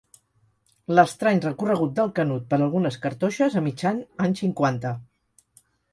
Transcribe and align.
L'estrany 0.99 1.41
recorregut 1.43 1.93
del 1.99 2.09
Canut 2.21 2.47
per 2.53 2.59
algunes 2.59 2.97
cartoixes 3.05 3.59
a 3.61 3.63
mitjan 3.67 4.01
anys 4.29 4.43
cinquanta. 4.45 4.95